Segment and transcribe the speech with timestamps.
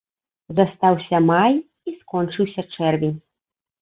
[0.59, 1.53] Застаўся май,
[1.91, 3.17] і скончыўся чэрвень.